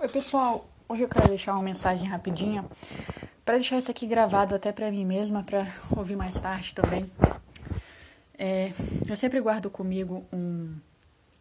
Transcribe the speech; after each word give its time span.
Oi, 0.00 0.08
pessoal. 0.08 0.70
Hoje 0.88 1.02
eu 1.02 1.08
quero 1.08 1.26
deixar 1.26 1.54
uma 1.54 1.62
mensagem 1.64 2.06
rapidinha 2.06 2.64
para 3.44 3.56
deixar 3.56 3.80
isso 3.80 3.90
aqui 3.90 4.06
gravado 4.06 4.54
até 4.54 4.70
para 4.70 4.92
mim 4.92 5.04
mesma, 5.04 5.42
para 5.42 5.66
ouvir 5.90 6.14
mais 6.14 6.38
tarde 6.38 6.72
também. 6.72 7.10
É, 8.38 8.72
eu 9.08 9.16
sempre 9.16 9.40
guardo 9.40 9.68
comigo 9.68 10.24
um, 10.32 10.78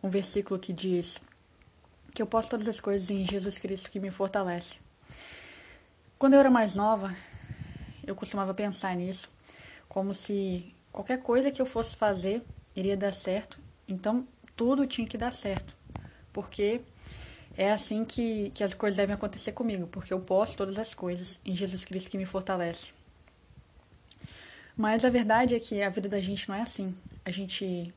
um 0.02 0.10
versículo 0.10 0.60
que 0.60 0.74
diz 0.74 1.22
que 2.16 2.20
eu 2.20 2.26
posso 2.26 2.50
todas 2.50 2.68
as 2.68 2.80
coisas 2.80 3.12
em 3.12 3.24
Jesus 3.24 3.60
Cristo 3.60 3.91
que 3.91 4.00
me 4.00 4.09
fortalece. 4.09 4.80
Quando 6.18 6.34
eu 6.34 6.39
era 6.39 6.50
mais 6.50 6.74
nova, 6.74 7.16
eu 8.08 8.16
costumava 8.16 8.55
pensar 8.55 8.96
nisso 8.96 9.30
como 9.88 10.16
se 10.16 10.74
qualquer 10.92 11.21
coisa 11.21 11.52
que 11.52 11.62
eu 11.62 11.66
fosse 11.68 11.96
fazer 11.96 12.44
iria 12.76 12.98
dar 12.98 13.14
certo, 13.14 13.60
então 13.88 14.28
tudo 14.55 14.88
tinha 14.88 15.08
que 15.08 15.16
dar 15.16 15.32
certo, 15.32 15.76
porque 16.34 16.82
é 17.58 17.71
assim 17.71 18.05
que, 18.05 18.52
que 18.52 18.64
as 18.64 18.76
coisas 18.76 18.96
devem 18.96 19.16
acontecer 19.16 19.52
comigo, 19.52 19.88
porque 19.88 20.13
eu 20.13 20.20
posso 20.20 20.55
todas 20.55 20.77
as 20.77 20.94
coisas 20.94 21.40
em 21.44 21.55
Jesus 21.55 21.84
Cristo 21.84 22.12
que 22.12 22.18
me 22.18 22.26
fortalece. 22.26 22.91
Mas 24.76 25.04
a 25.04 25.09
verdade 25.09 25.55
é 25.55 25.59
que 25.59 25.81
a 25.81 25.90
vida 25.90 26.08
da 26.08 26.22
gente 26.22 26.48
não 26.48 26.55
é 26.55 26.62
assim. 26.62 26.95
A 27.26 27.31
gente 27.31 27.91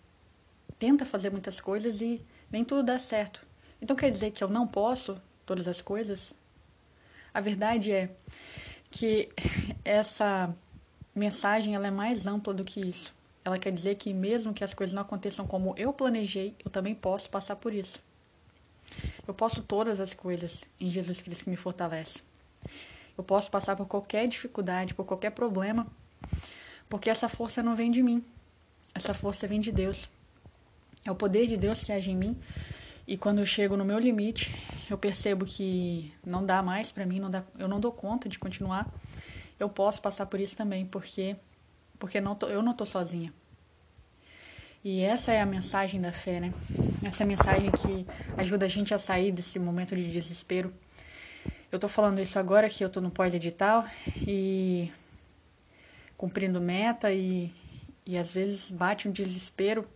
tenta 0.79 1.05
fazer 1.05 1.29
muitas 1.29 1.61
coisas 1.61 2.01
e 2.01 2.23
nem 2.51 2.65
tudo 2.65 2.83
dá 2.83 2.99
certo. 2.99 3.47
Então 3.83 3.95
quer 3.95 4.11
dizer 4.11 4.31
que 4.31 4.43
eu 4.43 4.49
não 4.49 4.67
posso 4.67 5.21
todas 5.45 5.69
as 5.69 5.83
coisas? 5.83 6.33
A 7.35 7.41
verdade 7.43 7.93
é 7.93 8.09
que 8.91 9.29
essa 9.85 10.55
mensagem 11.15 11.75
ela 11.75 11.87
é 11.87 11.91
mais 11.91 12.27
ampla 12.27 12.55
do 12.55 12.65
que 12.65 12.81
isso. 12.81 13.13
Ela 13.45 13.59
quer 13.59 13.73
dizer 13.73 13.97
que 13.97 14.15
mesmo 14.15 14.55
que 14.55 14.65
as 14.65 14.73
coisas 14.73 14.95
não 14.95 15.03
aconteçam 15.03 15.47
como 15.47 15.75
eu 15.77 15.93
planejei, 15.93 16.55
eu 16.65 16.71
também 16.71 16.95
posso 16.95 17.29
passar 17.29 17.57
por 17.57 17.75
isso. 17.75 17.99
Eu 19.27 19.35
posso 19.35 19.63
todas 19.63 20.01
as 20.01 20.15
coisas 20.15 20.65
em 20.81 20.91
Jesus 20.91 21.21
Cristo 21.21 21.45
que 21.45 21.51
me 21.51 21.57
fortalece. 21.57 22.23
Eu 23.17 23.25
posso 23.25 23.51
passar 23.51 23.77
por 23.77 23.87
qualquer 23.87 24.27
dificuldade, 24.27 24.95
por 24.95 25.05
qualquer 25.05 25.31
problema, 25.31 25.87
porque 26.89 27.11
essa 27.11 27.29
força 27.29 27.63
não 27.63 27.77
vem 27.77 27.91
de 27.91 28.03
mim. 28.03 28.25
Essa 28.95 29.15
força 29.15 29.47
vem 29.47 29.61
de 29.61 29.71
Deus. 29.71 30.09
É 31.05 31.11
o 31.11 31.15
poder 31.15 31.47
de 31.47 31.57
Deus 31.57 31.85
que 31.85 31.93
age 31.93 32.11
em 32.11 32.17
mim. 32.17 32.37
E 33.07 33.17
quando 33.17 33.39
eu 33.39 33.47
chego 33.47 33.77
no 33.77 33.85
meu 33.85 33.99
limite, 33.99 34.55
eu 34.89 34.97
percebo 34.97 35.45
que 35.45 36.13
não 36.25 36.45
dá 36.45 36.63
mais 36.63 36.93
para 36.93 37.05
mim, 37.07 37.19
não 37.19 37.31
dá, 37.31 37.43
eu 37.59 37.69
não 37.69 37.81
dou 37.81 37.93
conta 37.93 38.29
de 38.29 38.39
continuar. 38.39 38.89
Eu 39.59 39.69
posso 39.69 40.01
passar 40.01 40.27
por 40.27 40.41
isso 40.41 40.57
também, 40.57 40.87
porque 40.87 41.37
porque 41.99 42.21
não 42.21 42.35
tô, 42.35 42.47
eu 42.47 42.63
não 42.63 42.73
tô 42.73 42.87
sozinha. 42.87 43.33
E 44.83 45.03
essa 45.03 45.31
é 45.31 45.43
a 45.43 45.47
mensagem 45.47 46.01
da 46.01 46.11
fé, 46.11 46.41
né? 46.41 46.55
Essa 47.05 47.23
é 47.23 47.25
a 47.25 47.27
mensagem 47.27 47.71
que 47.71 48.07
ajuda 48.39 48.65
a 48.65 48.69
gente 48.69 48.95
a 48.95 48.99
sair 48.99 49.31
desse 49.31 49.59
momento 49.59 49.95
de 49.95 50.11
desespero. 50.11 50.73
Eu 51.71 51.79
tô 51.79 51.87
falando 51.87 52.19
isso 52.19 52.39
agora 52.39 52.69
que 52.71 52.83
eu 52.83 52.89
tô 52.89 52.99
no 52.99 53.11
pós-edital 53.11 53.87
e 54.27 54.91
cumprindo 56.17 56.63
meta 56.63 57.13
e, 57.13 57.53
e 58.07 58.17
às 58.17 58.33
vezes 58.33 58.71
bate 58.71 59.07
um 59.07 59.13
desespero, 59.13 59.87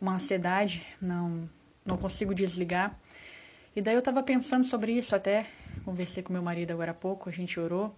uma 0.00 0.14
ansiedade, 0.14 0.82
não, 1.00 1.48
não 1.84 1.98
consigo 1.98 2.34
desligar. 2.34 2.98
E 3.76 3.82
daí 3.82 3.94
eu 3.94 4.02
tava 4.02 4.22
pensando 4.22 4.64
sobre 4.64 4.92
isso 4.92 5.14
até, 5.14 5.46
conversei 5.84 6.22
com 6.22 6.32
meu 6.32 6.42
marido 6.42 6.72
agora 6.72 6.92
há 6.92 6.94
pouco, 6.94 7.28
a 7.28 7.32
gente 7.32 7.60
orou 7.60 7.94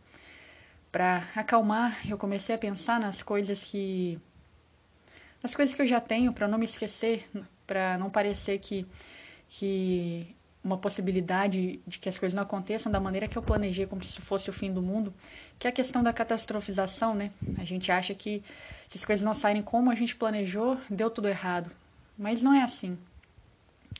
para 0.90 1.28
acalmar. 1.36 1.98
Eu 2.08 2.18
comecei 2.18 2.56
a 2.56 2.58
pensar 2.58 2.98
nas 2.98 3.22
coisas 3.22 3.62
que 3.62 4.20
as 5.44 5.54
coisas 5.54 5.74
que 5.74 5.82
eu 5.82 5.86
já 5.86 6.00
tenho 6.00 6.32
para 6.32 6.48
não 6.48 6.58
me 6.58 6.64
esquecer, 6.64 7.28
para 7.66 7.98
não 7.98 8.10
parecer 8.10 8.58
que 8.58 8.86
que 9.48 10.34
uma 10.64 10.78
possibilidade 10.78 11.78
de 11.86 11.98
que 11.98 12.08
as 12.08 12.16
coisas 12.16 12.34
não 12.34 12.42
aconteçam 12.42 12.90
da 12.90 12.98
maneira 12.98 13.28
que 13.28 13.36
eu 13.36 13.42
planejei, 13.42 13.86
como 13.86 14.02
se 14.02 14.18
fosse 14.22 14.48
o 14.48 14.52
fim 14.52 14.72
do 14.72 14.80
mundo, 14.80 15.12
que 15.58 15.66
é 15.66 15.70
a 15.70 15.72
questão 15.72 16.02
da 16.02 16.12
catastrofização, 16.12 17.14
né? 17.14 17.30
A 17.58 17.64
gente 17.64 17.92
acha 17.92 18.14
que 18.14 18.42
se 18.88 18.96
as 18.96 19.04
coisas 19.04 19.22
não 19.22 19.34
saírem 19.34 19.62
como 19.62 19.90
a 19.90 19.94
gente 19.94 20.16
planejou, 20.16 20.78
deu 20.88 21.10
tudo 21.10 21.28
errado. 21.28 21.70
Mas 22.16 22.42
não 22.42 22.54
é 22.54 22.62
assim. 22.62 22.98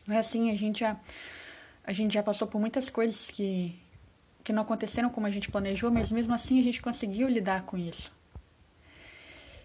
Não 0.07 0.17
é 0.17 0.19
assim, 0.19 0.51
a 0.51 0.57
gente 0.57 0.81
já 0.81 0.97
a 1.85 1.93
gente 1.93 2.15
já 2.15 2.23
passou 2.23 2.49
por 2.49 2.59
muitas 2.59 2.89
coisas 2.89 3.31
que 3.31 3.79
que 4.43 4.53
não 4.53 4.63
aconteceram 4.63 5.11
como 5.11 5.27
a 5.27 5.31
gente 5.31 5.51
planejou, 5.51 5.91
mas 5.91 6.11
mesmo 6.11 6.33
assim 6.35 6.59
a 6.59 6.63
gente 6.63 6.81
conseguiu 6.81 7.29
lidar 7.29 7.63
com 7.63 7.77
isso. 7.77 8.11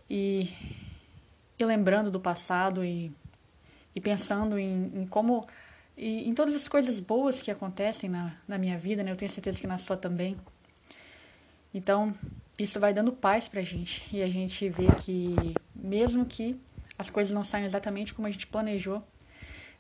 E 0.10 0.50
e 1.60 1.66
lembrando 1.66 2.10
do 2.10 2.20
passado 2.20 2.84
e, 2.84 3.12
e 3.94 4.00
pensando 4.00 4.58
em, 4.58 4.92
em 4.96 5.06
como. 5.06 5.46
Em 6.02 6.34
todas 6.34 6.56
as 6.56 6.66
coisas 6.66 6.98
boas 6.98 7.42
que 7.42 7.52
acontecem 7.52 8.10
na, 8.10 8.34
na 8.48 8.58
minha 8.58 8.78
vida, 8.78 9.04
né? 9.04 9.12
Eu 9.12 9.18
tenho 9.18 9.30
certeza 9.30 9.60
que 9.60 9.68
na 9.68 9.78
sua 9.78 9.98
também. 9.98 10.38
Então, 11.74 12.16
isso 12.58 12.80
vai 12.80 12.94
dando 12.94 13.12
paz 13.12 13.50
pra 13.50 13.62
gente. 13.62 14.04
E 14.16 14.22
a 14.22 14.28
gente 14.28 14.70
vê 14.70 14.88
que, 15.02 15.36
mesmo 15.76 16.26
que 16.26 16.58
as 16.98 17.10
coisas 17.10 17.34
não 17.34 17.44
saiam 17.44 17.66
exatamente 17.66 18.14
como 18.14 18.28
a 18.28 18.32
gente 18.32 18.48
planejou, 18.48 19.04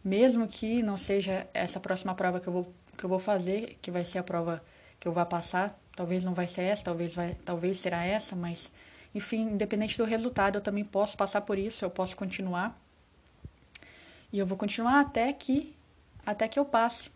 mesmo 0.04 0.46
que 0.46 0.84
não 0.84 0.98
seja 0.98 1.48
essa 1.54 1.80
próxima 1.80 2.14
prova 2.14 2.42
que 2.42 2.48
eu 2.48 2.54
vou, 2.54 2.74
que 2.98 3.04
eu 3.06 3.10
vou 3.10 3.20
fazer, 3.20 3.78
que 3.82 3.90
vai 3.90 4.04
ser 4.04 4.20
a 4.20 4.24
prova 4.24 4.62
que 5.00 5.08
eu 5.08 5.14
vá 5.14 5.26
passar, 5.26 5.78
talvez 5.96 6.24
não 6.24 6.34
vai 6.34 6.48
ser 6.48 6.64
essa, 6.64 6.84
talvez, 6.84 7.14
vai, 7.14 7.36
talvez 7.46 7.78
será 7.78 8.06
essa, 8.06 8.36
mas 8.36 8.70
enfim, 9.14 9.42
independente 9.42 9.98
do 9.98 10.06
resultado, 10.06 10.58
eu 10.58 10.62
também 10.62 10.84
posso 10.84 11.18
passar 11.18 11.42
por 11.42 11.58
isso, 11.58 11.84
eu 11.84 11.90
posso 11.90 12.16
continuar. 12.16 12.80
E 14.32 14.38
eu 14.38 14.46
vou 14.46 14.58
continuar 14.58 15.00
até 15.00 15.34
que 15.34 15.76
até 16.26 16.48
que 16.48 16.60
eu 16.60 16.66
passe. 16.66 17.10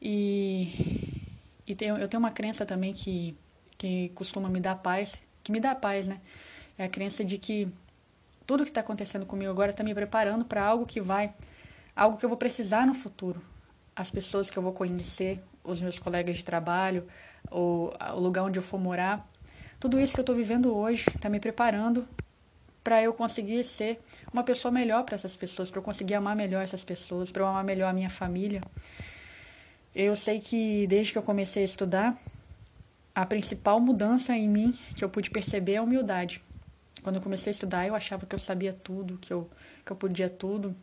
E, 0.00 1.22
e 1.66 1.74
tenho, 1.74 1.96
eu 1.96 2.08
tenho 2.08 2.18
uma 2.20 2.32
crença 2.32 2.66
também 2.66 2.92
que, 2.92 3.36
que 3.78 4.10
costuma 4.14 4.48
me 4.48 4.60
dar 4.60 4.76
paz, 4.76 5.18
que 5.42 5.52
me 5.52 5.60
dá 5.60 5.74
paz, 5.74 6.06
né? 6.06 6.20
É 6.76 6.84
a 6.84 6.88
crença 6.88 7.24
de 7.24 7.38
que 7.38 7.68
tudo 8.46 8.64
que 8.64 8.70
está 8.70 8.80
acontecendo 8.80 9.24
comigo 9.24 9.50
agora 9.50 9.70
está 9.70 9.82
me 9.82 9.94
preparando 9.94 10.44
para 10.44 10.62
algo 10.62 10.84
que 10.84 11.00
vai, 11.00 11.32
algo 11.94 12.16
que 12.16 12.24
eu 12.24 12.28
vou 12.28 12.38
precisar 12.38 12.86
no 12.86 12.94
futuro. 12.94 13.40
As 13.94 14.10
pessoas 14.10 14.50
que 14.50 14.56
eu 14.56 14.62
vou 14.62 14.72
conhecer, 14.72 15.40
os 15.64 15.80
meus 15.80 15.98
colegas 15.98 16.36
de 16.36 16.44
trabalho, 16.44 17.06
o, 17.50 17.90
o 18.14 18.20
lugar 18.20 18.44
onde 18.44 18.58
eu 18.58 18.62
for 18.62 18.78
morar, 18.78 19.26
tudo 19.78 20.00
isso 20.00 20.14
que 20.14 20.20
eu 20.20 20.22
estou 20.22 20.34
vivendo 20.34 20.74
hoje 20.74 21.06
está 21.14 21.28
me 21.28 21.38
preparando 21.38 22.06
para 22.82 23.02
eu 23.02 23.12
conseguir 23.12 23.64
ser 23.64 24.00
uma 24.32 24.44
pessoa 24.44 24.70
melhor 24.70 25.02
para 25.04 25.16
essas 25.16 25.34
pessoas, 25.36 25.70
para 25.70 25.80
eu 25.80 25.82
conseguir 25.82 26.14
amar 26.14 26.36
melhor 26.36 26.62
essas 26.62 26.84
pessoas, 26.84 27.30
para 27.30 27.42
eu 27.42 27.46
amar 27.46 27.64
melhor 27.64 27.88
a 27.88 27.92
minha 27.92 28.08
família. 28.08 28.62
Eu 29.94 30.14
sei 30.14 30.38
que 30.38 30.86
desde 30.86 31.12
que 31.12 31.18
eu 31.18 31.22
comecei 31.22 31.62
a 31.62 31.64
estudar, 31.64 32.16
a 33.14 33.26
principal 33.26 33.80
mudança 33.80 34.36
em 34.36 34.48
mim 34.48 34.78
que 34.94 35.02
eu 35.02 35.08
pude 35.08 35.30
perceber 35.30 35.72
é 35.72 35.76
a 35.78 35.82
humildade. 35.82 36.42
Quando 37.02 37.16
eu 37.16 37.22
comecei 37.22 37.50
a 37.50 37.54
estudar, 37.54 37.86
eu 37.86 37.94
achava 37.94 38.26
que 38.26 38.34
eu 38.34 38.38
sabia 38.38 38.72
tudo, 38.72 39.18
que 39.18 39.32
eu, 39.32 39.50
que 39.84 39.90
eu 39.90 39.96
podia 39.96 40.28
tudo. 40.28 40.76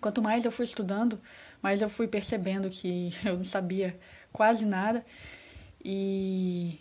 Quanto 0.00 0.22
mais 0.22 0.44
eu 0.44 0.50
fui 0.50 0.64
estudando, 0.64 1.20
mais 1.62 1.82
eu 1.82 1.88
fui 1.88 2.08
percebendo 2.08 2.68
que 2.70 3.12
eu 3.24 3.36
não 3.36 3.44
sabia 3.44 3.96
quase 4.32 4.64
nada. 4.64 5.04
E 5.84 6.80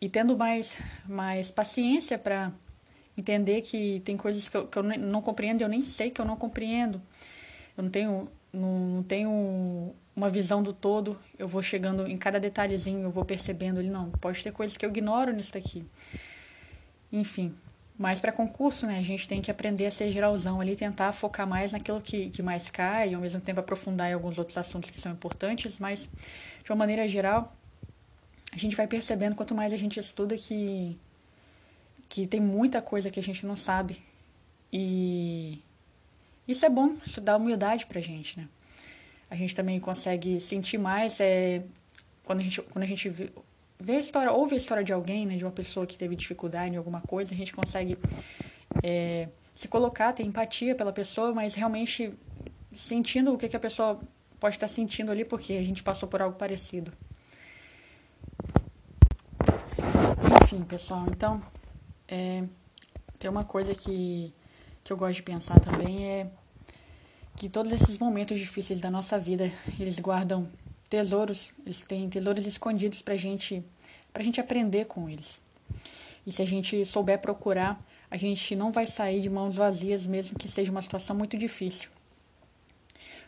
e 0.00 0.08
tendo 0.08 0.36
mais, 0.36 0.76
mais 1.06 1.50
paciência 1.50 2.18
para 2.18 2.52
entender 3.16 3.62
que 3.62 4.00
tem 4.04 4.16
coisas 4.16 4.48
que 4.48 4.56
eu, 4.56 4.66
que 4.66 4.78
eu 4.78 4.82
não 4.82 5.20
compreendo 5.20 5.62
eu 5.62 5.68
nem 5.68 5.82
sei 5.82 6.10
que 6.10 6.20
eu 6.20 6.24
não 6.24 6.36
compreendo. 6.36 7.02
Eu 7.76 7.82
não 7.84 7.90
tenho, 7.90 8.28
não, 8.52 8.78
não 8.96 9.02
tenho 9.02 9.94
uma 10.14 10.28
visão 10.28 10.62
do 10.62 10.72
todo, 10.72 11.18
eu 11.38 11.46
vou 11.46 11.62
chegando 11.62 12.06
em 12.08 12.16
cada 12.16 12.40
detalhezinho, 12.40 13.02
eu 13.02 13.10
vou 13.10 13.24
percebendo 13.24 13.78
ele, 13.80 13.88
não, 13.88 14.10
pode 14.10 14.42
ter 14.42 14.52
coisas 14.52 14.76
que 14.76 14.84
eu 14.84 14.90
ignoro 14.90 15.32
nisso 15.32 15.52
daqui. 15.52 15.84
Enfim, 17.12 17.54
mas 17.96 18.20
para 18.20 18.32
concurso, 18.32 18.86
né, 18.86 18.98
a 18.98 19.02
gente 19.02 19.26
tem 19.28 19.40
que 19.40 19.50
aprender 19.50 19.86
a 19.86 19.90
ser 19.90 20.10
geralzão 20.12 20.60
ali, 20.60 20.76
tentar 20.76 21.12
focar 21.12 21.46
mais 21.46 21.72
naquilo 21.72 22.00
que, 22.00 22.30
que 22.30 22.42
mais 22.42 22.68
cai, 22.70 23.14
ao 23.14 23.20
mesmo 23.20 23.40
tempo 23.40 23.60
aprofundar 23.60 24.10
em 24.10 24.14
alguns 24.14 24.38
outros 24.38 24.58
assuntos 24.58 24.90
que 24.90 25.00
são 25.00 25.12
importantes, 25.12 25.78
mas 25.78 26.08
de 26.64 26.70
uma 26.70 26.76
maneira 26.76 27.06
geral, 27.08 27.56
a 28.52 28.56
gente 28.56 28.76
vai 28.76 28.86
percebendo 28.86 29.34
quanto 29.34 29.54
mais 29.54 29.72
a 29.72 29.76
gente 29.76 29.98
estuda 30.00 30.36
que 30.36 30.98
que 32.08 32.26
tem 32.26 32.40
muita 32.40 32.80
coisa 32.80 33.10
que 33.10 33.20
a 33.20 33.22
gente 33.22 33.44
não 33.44 33.54
sabe. 33.54 34.00
E 34.72 35.62
isso 36.46 36.64
é 36.64 36.70
bom, 36.70 36.96
isso 37.04 37.20
dá 37.20 37.36
humildade 37.36 37.86
pra 37.86 38.00
gente, 38.00 38.38
né? 38.38 38.48
A 39.30 39.36
gente 39.36 39.54
também 39.54 39.78
consegue 39.78 40.40
sentir 40.40 40.78
mais 40.78 41.20
é, 41.20 41.62
quando 42.24 42.40
a 42.40 42.42
gente, 42.42 42.62
quando 42.62 42.82
a 42.82 42.86
gente 42.86 43.10
vê, 43.10 43.30
vê 43.78 43.96
a 43.96 44.00
história, 44.00 44.32
ouve 44.32 44.54
a 44.54 44.58
história 44.58 44.82
de 44.82 44.92
alguém, 44.92 45.26
né, 45.26 45.36
de 45.36 45.44
uma 45.44 45.50
pessoa 45.50 45.86
que 45.86 45.98
teve 45.98 46.16
dificuldade 46.16 46.74
em 46.74 46.78
alguma 46.78 47.02
coisa, 47.02 47.34
a 47.34 47.36
gente 47.36 47.52
consegue 47.52 47.98
é, 48.82 49.28
se 49.54 49.68
colocar, 49.68 50.14
ter 50.14 50.22
empatia 50.22 50.74
pela 50.74 50.92
pessoa, 50.92 51.34
mas 51.34 51.54
realmente 51.54 52.14
sentindo 52.74 53.34
o 53.34 53.38
que, 53.38 53.48
que 53.48 53.56
a 53.56 53.60
pessoa 53.60 54.00
pode 54.40 54.56
estar 54.56 54.68
sentindo 54.68 55.12
ali, 55.12 55.24
porque 55.24 55.52
a 55.52 55.62
gente 55.62 55.82
passou 55.82 56.08
por 56.08 56.22
algo 56.22 56.38
parecido. 56.38 56.92
Enfim, 60.50 60.62
pessoal, 60.62 61.04
então, 61.10 61.42
é, 62.08 62.42
tem 63.18 63.30
uma 63.30 63.44
coisa 63.44 63.74
que, 63.74 64.32
que 64.82 64.90
eu 64.90 64.96
gosto 64.96 65.16
de 65.16 65.22
pensar 65.22 65.60
também 65.60 66.06
é 66.06 66.26
que 67.36 67.50
todos 67.50 67.70
esses 67.70 67.98
momentos 67.98 68.38
difíceis 68.40 68.80
da 68.80 68.90
nossa 68.90 69.18
vida, 69.18 69.52
eles 69.78 69.98
guardam 69.98 70.48
tesouros, 70.88 71.52
eles 71.66 71.82
têm 71.82 72.08
tesouros 72.08 72.46
escondidos 72.46 73.02
para 73.02 73.14
gente, 73.14 73.62
a 74.14 74.22
gente 74.22 74.40
aprender 74.40 74.86
com 74.86 75.06
eles. 75.06 75.38
E 76.26 76.32
se 76.32 76.40
a 76.40 76.46
gente 76.46 76.82
souber 76.86 77.18
procurar, 77.18 77.78
a 78.10 78.16
gente 78.16 78.56
não 78.56 78.72
vai 78.72 78.86
sair 78.86 79.20
de 79.20 79.28
mãos 79.28 79.54
vazias, 79.54 80.06
mesmo 80.06 80.38
que 80.38 80.48
seja 80.48 80.72
uma 80.72 80.80
situação 80.80 81.14
muito 81.14 81.36
difícil. 81.36 81.90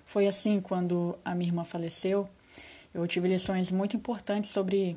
Foi 0.06 0.26
assim 0.26 0.58
quando 0.58 1.18
a 1.22 1.34
minha 1.34 1.50
irmã 1.50 1.64
faleceu. 1.64 2.26
Eu 2.94 3.06
tive 3.06 3.28
lições 3.28 3.70
muito 3.70 3.94
importantes 3.94 4.48
sobre, 4.48 4.96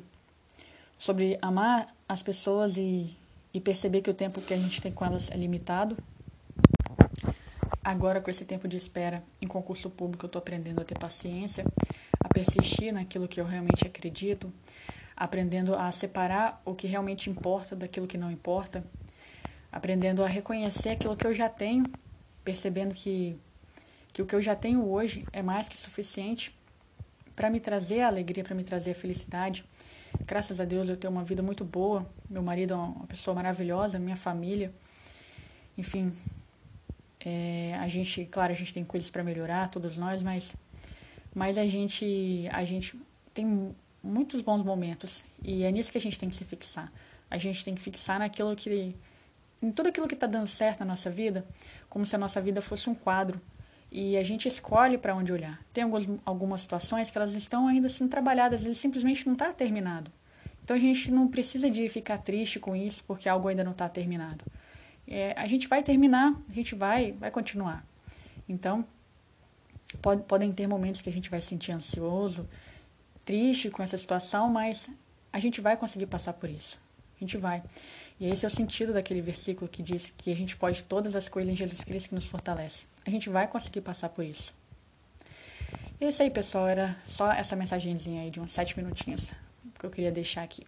sobre 0.96 1.38
amar 1.42 1.93
as 2.08 2.22
pessoas 2.22 2.76
e, 2.76 3.16
e 3.52 3.60
perceber 3.60 4.02
que 4.02 4.10
o 4.10 4.14
tempo 4.14 4.40
que 4.40 4.54
a 4.54 4.56
gente 4.56 4.80
tem 4.80 4.92
com 4.92 5.04
elas 5.04 5.30
é 5.30 5.36
limitado. 5.36 5.96
Agora, 7.82 8.20
com 8.20 8.30
esse 8.30 8.44
tempo 8.44 8.66
de 8.66 8.76
espera 8.76 9.22
em 9.40 9.46
concurso 9.46 9.90
público, 9.90 10.24
eu 10.24 10.28
estou 10.28 10.38
aprendendo 10.38 10.80
a 10.80 10.84
ter 10.84 10.98
paciência, 10.98 11.64
a 12.18 12.28
persistir 12.28 12.92
naquilo 12.92 13.28
que 13.28 13.40
eu 13.40 13.44
realmente 13.44 13.86
acredito, 13.86 14.52
aprendendo 15.14 15.74
a 15.74 15.92
separar 15.92 16.62
o 16.64 16.74
que 16.74 16.86
realmente 16.86 17.28
importa 17.28 17.76
daquilo 17.76 18.06
que 18.06 18.16
não 18.16 18.30
importa, 18.30 18.82
aprendendo 19.70 20.24
a 20.24 20.26
reconhecer 20.26 20.90
aquilo 20.90 21.16
que 21.16 21.26
eu 21.26 21.34
já 21.34 21.48
tenho, 21.48 21.84
percebendo 22.42 22.94
que, 22.94 23.36
que 24.12 24.22
o 24.22 24.26
que 24.26 24.34
eu 24.34 24.40
já 24.40 24.56
tenho 24.56 24.88
hoje 24.88 25.26
é 25.32 25.42
mais 25.42 25.68
que 25.68 25.76
suficiente 25.76 26.54
para 27.34 27.50
me 27.50 27.60
trazer 27.60 28.00
a 28.00 28.08
alegria, 28.08 28.44
para 28.44 28.54
me 28.54 28.64
trazer 28.64 28.92
a 28.92 28.94
felicidade. 28.94 29.64
Graças 30.26 30.60
a 30.60 30.64
Deus 30.64 30.88
eu 30.88 30.96
tenho 30.96 31.12
uma 31.12 31.24
vida 31.24 31.42
muito 31.42 31.64
boa, 31.64 32.08
meu 32.28 32.42
marido 32.42 32.74
é 32.74 32.76
uma 32.76 33.06
pessoa 33.06 33.34
maravilhosa, 33.34 33.98
minha 33.98 34.16
família. 34.16 34.72
Enfim, 35.76 36.12
é, 37.24 37.76
a 37.80 37.88
gente, 37.88 38.24
claro, 38.26 38.52
a 38.52 38.56
gente 38.56 38.72
tem 38.72 38.84
coisas 38.84 39.10
para 39.10 39.24
melhorar, 39.24 39.70
todos 39.70 39.96
nós, 39.96 40.22
mas, 40.22 40.54
mas 41.34 41.58
a 41.58 41.66
gente, 41.66 42.48
a 42.52 42.64
gente 42.64 42.98
tem 43.32 43.74
muitos 44.02 44.40
bons 44.40 44.62
momentos 44.62 45.24
e 45.42 45.64
é 45.64 45.72
nisso 45.72 45.90
que 45.90 45.98
a 45.98 46.00
gente 46.00 46.18
tem 46.18 46.28
que 46.28 46.36
se 46.36 46.44
fixar. 46.44 46.92
A 47.30 47.38
gente 47.38 47.64
tem 47.64 47.74
que 47.74 47.80
fixar 47.80 48.18
naquilo 48.20 48.54
que, 48.54 48.94
em 49.60 49.72
tudo 49.72 49.88
aquilo 49.88 50.06
que 50.06 50.14
está 50.14 50.26
dando 50.26 50.46
certo 50.46 50.80
na 50.80 50.86
nossa 50.86 51.10
vida, 51.10 51.44
como 51.88 52.06
se 52.06 52.14
a 52.14 52.18
nossa 52.18 52.40
vida 52.40 52.62
fosse 52.62 52.88
um 52.88 52.94
quadro 52.94 53.40
e 53.94 54.18
a 54.18 54.22
gente 54.22 54.46
escolhe 54.46 54.98
para 54.98 55.14
onde 55.14 55.32
olhar. 55.32 55.58
Tem 55.72 55.84
algumas, 55.84 56.06
algumas 56.26 56.60
situações 56.60 57.10
que 57.10 57.16
elas 57.16 57.32
estão 57.32 57.66
ainda 57.66 57.88
sendo 57.88 58.10
trabalhadas, 58.10 58.64
ele 58.64 58.74
simplesmente 58.74 59.24
não 59.24 59.32
está 59.32 59.52
terminado. 59.52 60.10
Então 60.62 60.76
a 60.76 60.80
gente 60.80 61.10
não 61.10 61.28
precisa 61.28 61.70
de 61.70 61.88
ficar 61.88 62.18
triste 62.18 62.58
com 62.58 62.76
isso 62.76 63.02
porque 63.06 63.28
algo 63.28 63.48
ainda 63.48 63.64
não 63.64 63.72
está 63.72 63.88
terminado 63.88 64.44
é, 65.06 65.34
a 65.36 65.46
gente 65.46 65.68
vai 65.68 65.82
terminar, 65.82 66.34
a 66.50 66.54
gente 66.54 66.74
vai, 66.74 67.12
vai 67.12 67.30
continuar. 67.30 67.86
Então, 68.48 68.84
pode, 70.00 70.22
podem 70.22 70.52
ter 70.52 70.66
momentos 70.66 71.02
que 71.02 71.08
a 71.08 71.12
gente 71.12 71.30
vai 71.30 71.40
se 71.40 71.48
sentir 71.48 71.72
ansioso, 71.72 72.48
triste 73.24 73.70
com 73.70 73.82
essa 73.82 73.98
situação, 73.98 74.48
mas 74.48 74.88
a 75.32 75.38
gente 75.38 75.60
vai 75.60 75.76
conseguir 75.76 76.06
passar 76.06 76.32
por 76.34 76.48
isso. 76.48 76.78
A 77.16 77.20
gente 77.20 77.36
vai. 77.36 77.62
E 78.18 78.26
esse 78.26 78.44
é 78.44 78.48
o 78.48 78.50
sentido 78.50 78.92
daquele 78.92 79.20
versículo 79.20 79.68
que 79.68 79.82
diz 79.82 80.12
que 80.16 80.30
a 80.30 80.36
gente 80.36 80.56
pode 80.56 80.84
todas 80.84 81.16
as 81.16 81.28
coisas 81.28 81.52
em 81.52 81.56
Jesus 81.56 81.82
Cristo 81.82 82.10
que 82.10 82.14
nos 82.14 82.26
fortalece. 82.26 82.86
A 83.04 83.10
gente 83.10 83.28
vai 83.28 83.46
conseguir 83.46 83.80
passar 83.80 84.08
por 84.08 84.24
isso. 84.24 84.52
E 86.00 86.04
é 86.04 86.08
isso 86.08 86.22
aí, 86.22 86.30
pessoal. 86.30 86.68
Era 86.68 86.96
só 87.06 87.32
essa 87.32 87.56
mensagenzinha 87.56 88.22
aí 88.22 88.30
de 88.30 88.40
uns 88.40 88.50
sete 88.50 88.76
minutinhos 88.78 89.32
que 89.78 89.84
eu 89.84 89.90
queria 89.90 90.12
deixar 90.12 90.42
aqui. 90.42 90.64